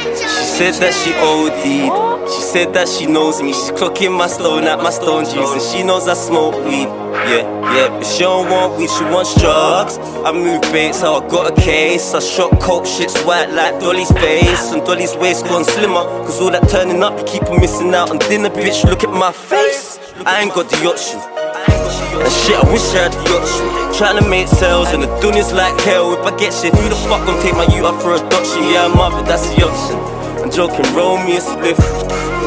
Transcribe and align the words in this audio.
She 0.00 0.70
said 0.70 0.74
that 0.80 0.94
she 0.94 1.12
OD'd. 1.16 2.30
She 2.30 2.40
said 2.42 2.72
that 2.74 2.88
she 2.88 3.06
knows 3.06 3.42
me. 3.42 3.52
She's 3.52 3.70
clocking 3.72 4.16
my 4.16 4.28
stone 4.28 4.64
at 4.64 4.78
my 4.78 4.90
stone 4.90 5.24
juice, 5.24 5.52
and 5.52 5.62
she 5.62 5.82
knows 5.82 6.08
I 6.08 6.14
smoke 6.14 6.54
weed. 6.64 6.88
Yeah, 7.30 7.44
yeah, 7.74 7.88
but 7.88 8.04
she 8.04 8.20
don't 8.20 8.48
want 8.48 8.78
weed, 8.78 8.88
she 8.90 9.04
wants 9.04 9.34
drugs. 9.40 9.98
I 10.24 10.32
move 10.32 10.62
bait, 10.72 10.94
so 10.94 11.16
I 11.16 11.28
got 11.28 11.52
a 11.52 11.60
case. 11.60 12.14
I 12.14 12.20
shot 12.20 12.60
coke, 12.60 12.86
shit's 12.86 13.20
white 13.22 13.50
like 13.50 13.80
Dolly's 13.80 14.12
face, 14.12 14.72
and 14.72 14.84
Dolly's 14.84 15.16
waist 15.16 15.44
gone 15.46 15.64
slimmer. 15.64 16.04
Cause 16.24 16.40
all 16.40 16.50
that 16.50 16.68
turning 16.68 17.02
up, 17.02 17.18
you 17.18 17.24
keep 17.24 17.42
on 17.44 17.60
missing 17.60 17.94
out 17.94 18.10
on 18.10 18.18
dinner, 18.18 18.50
bitch. 18.50 18.84
Look 18.84 19.04
at 19.04 19.10
my 19.10 19.32
face. 19.32 19.98
I 20.24 20.42
ain't 20.42 20.54
got 20.54 20.68
the 20.70 20.76
option. 20.86 21.39
And 22.20 22.32
shit, 22.44 22.56
I 22.56 22.64
wish 22.70 22.84
I 22.94 23.08
had 23.08 23.12
the 23.12 23.24
option. 23.34 23.66
Trying 23.96 24.22
to 24.22 24.26
make 24.28 24.48
sales 24.48 24.88
and 24.94 25.02
the 25.02 25.10
dunya's 25.20 25.52
like 25.52 25.74
hell. 25.82 26.14
If 26.14 26.24
I 26.24 26.32
get 26.38 26.54
shit, 26.54 26.72
who 26.74 26.88
the 26.88 26.98
fuck 27.08 27.26
gon' 27.26 27.40
take 27.42 27.54
my 27.54 27.66
youth 27.68 27.84
up 27.84 28.00
for 28.00 28.14
adoption? 28.14 28.62
Yeah, 28.70 28.86
I'm 28.86 28.98
up, 29.00 29.12
but 29.12 29.26
that's 29.26 29.48
the 29.50 29.66
option. 29.66 29.98
I'm 30.40 30.50
joking, 30.50 30.86
roll 30.94 31.18
me 31.18 31.36
a 31.36 31.40
spliff. 31.40 31.76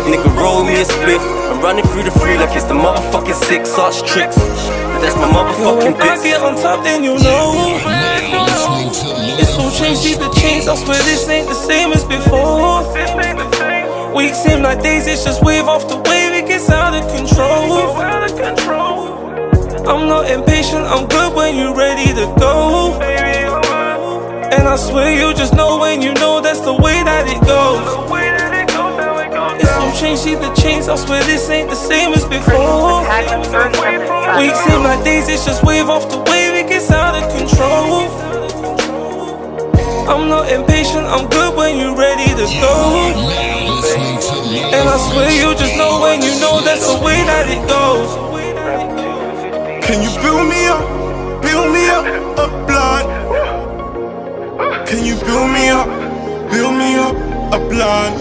Nigga, 0.08 0.32
roll 0.40 0.64
me 0.64 0.80
a 0.82 0.86
spliff. 0.86 1.22
I'm 1.52 1.62
running 1.62 1.86
through 1.92 2.04
the 2.04 2.16
free 2.24 2.38
like 2.38 2.56
it's 2.56 2.66
the 2.66 2.74
motherfucking 2.74 3.36
six 3.46 3.78
arch 3.78 4.02
tricks. 4.08 4.38
But 4.38 5.00
that's 5.04 5.16
my 5.16 5.28
motherfucking 5.28 6.00
when 6.00 6.02
I 6.02 6.18
get 6.24 6.42
on 6.42 6.56
top, 6.56 6.84
then 6.84 7.04
you 7.04 7.20
know. 7.20 7.80
It's 9.36 9.52
so 9.52 9.68
changed, 9.76 10.02
see 10.02 10.16
the 10.16 10.32
chains. 10.40 10.68
I 10.68 10.76
swear 10.76 10.98
this 11.04 11.28
ain't 11.28 11.48
the 11.48 11.56
same 11.56 11.92
as 11.92 12.06
before. 12.06 12.88
Weeks 14.16 14.38
seem 14.40 14.62
like 14.62 14.82
days, 14.82 15.08
it's 15.08 15.24
just 15.26 15.44
wave 15.44 15.66
off 15.66 15.90
the 15.90 15.98
wave, 15.98 16.23
I'm 19.86 20.08
not 20.08 20.32
impatient, 20.32 20.86
I'm 20.88 21.08
good 21.08 21.36
when 21.36 21.58
you're 21.58 21.76
ready 21.76 22.08
to 22.16 22.26
go. 22.40 22.94
And 23.04 24.64
I 24.64 24.78
swear 24.78 25.12
you 25.12 25.34
just 25.36 25.54
know 25.56 25.78
when 25.78 26.02
you 26.02 26.14
know 26.14 26.40
that's 26.40 26.62
the 26.62 26.72
way 26.72 27.04
that 27.04 27.28
it 27.28 27.44
goes. 27.44 27.84
It's 29.60 29.70
so 29.70 29.92
changed, 30.00 30.24
see 30.24 30.36
the 30.36 30.54
chains. 30.56 30.88
I 30.88 30.96
swear 30.96 31.22
this 31.24 31.50
ain't 31.50 31.70
the 31.70 31.76
same 31.76 32.14
as 32.14 32.24
before. 32.24 33.04
Weeks 34.40 34.60
seem 34.64 34.84
my 34.84 34.96
days, 35.04 35.28
it's 35.28 35.44
just 35.44 35.66
wave 35.66 35.90
off 35.90 36.10
the 36.10 36.20
wave, 36.32 36.56
it 36.64 36.70
gets 36.70 36.90
out 36.90 37.20
of 37.20 37.28
control. 37.36 38.08
I'm 40.08 40.30
not 40.30 40.50
impatient, 40.50 41.04
I'm 41.12 41.28
good 41.28 41.58
when 41.58 41.76
you're 41.78 41.96
ready 41.96 42.32
to 42.32 42.46
go. 42.64 43.12
And 44.72 44.88
I 44.88 44.98
swear 45.12 45.28
you 45.28 45.54
just 45.60 45.76
know 45.76 46.00
when 46.00 46.22
you 46.22 46.32
know 46.40 46.62
that's 46.64 46.88
the 46.88 47.04
way 47.04 47.20
that 47.28 47.52
it 47.52 47.68
goes. 47.68 48.33
Can 49.86 50.02
you 50.02 50.10
build 50.22 50.48
me 50.48 50.66
up, 50.68 51.42
build 51.42 51.74
me 51.74 51.90
up, 51.90 52.06
a 52.38 52.48
blood? 52.66 53.06
Can 54.88 55.04
you 55.06 55.16
build 55.18 55.52
me 55.52 55.70
up, 55.70 55.88
build 56.50 56.74
me 56.74 56.96
up, 56.96 57.16
a 57.54 57.60
blood? 57.70 58.14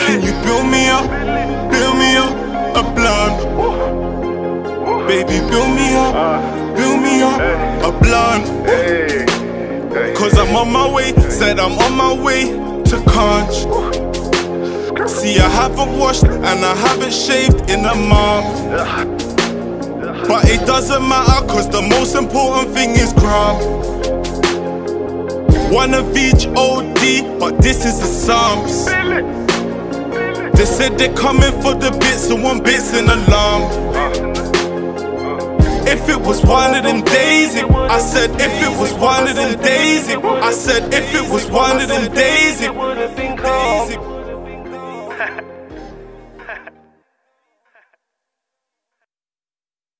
Can 0.00 0.22
you 0.22 0.32
build 0.42 0.66
me 0.66 0.88
up, 0.88 1.04
build 1.70 1.96
me 1.98 2.16
up, 2.16 2.32
a 2.76 2.82
blood? 2.94 3.34
Baby, 5.06 5.38
build 5.50 5.70
me 5.76 5.94
up, 5.94 6.14
build 6.76 7.00
me 7.02 7.22
up, 7.22 7.40
a 7.84 7.92
blood. 8.00 8.42
Cause 10.16 10.38
I'm 10.38 10.56
on 10.56 10.72
my 10.72 10.90
way, 10.90 11.12
said 11.28 11.60
I'm 11.60 11.78
on 11.78 11.92
my 11.96 12.12
way 12.12 12.44
to 12.84 13.02
conch. 13.06 13.66
See, 15.10 15.38
I 15.38 15.48
haven't 15.48 15.98
washed 15.98 16.24
and 16.24 16.64
I 16.64 16.74
haven't 16.74 17.12
shaved 17.12 17.68
in 17.70 17.84
a 17.84 17.94
month. 17.94 19.29
But 20.30 20.48
it 20.48 20.64
doesn't 20.64 21.08
matter, 21.08 21.44
cause 21.48 21.68
the 21.68 21.82
most 21.82 22.14
important 22.14 22.72
thing 22.72 22.90
is 22.90 23.12
gram. 23.14 23.56
One 25.72 25.92
of 25.92 26.16
each 26.16 26.46
OD, 26.46 27.40
but 27.40 27.60
this 27.60 27.84
is 27.84 27.98
the 27.98 28.06
Psalms. 28.06 28.86
They 30.56 30.64
said 30.66 30.96
they're 30.98 31.12
coming 31.16 31.50
for 31.60 31.74
the 31.74 31.90
bits, 31.98 32.28
so 32.28 32.36
one 32.36 32.62
bit's 32.62 32.94
in 32.94 33.06
alarm. 33.06 33.62
If 35.88 36.08
it 36.08 36.20
was 36.20 36.44
one 36.46 36.76
of 36.76 36.84
them 36.84 37.02
days, 37.02 37.56
it, 37.56 37.64
I 37.68 37.98
said, 37.98 38.30
if 38.40 38.62
it 38.62 38.78
was 38.78 38.94
one 38.94 39.26
of 39.26 39.34
them 39.34 39.60
days, 39.60 40.08
it, 40.10 40.24
I 40.24 40.52
said, 40.52 40.94
if 40.94 41.12
it 41.12 41.28
was 41.28 41.50
one 41.50 41.80
of 41.80 41.88
them 41.88 42.08
days, 42.14 42.60
it, 42.60 42.72
days, 43.34 43.96
it 43.96 45.56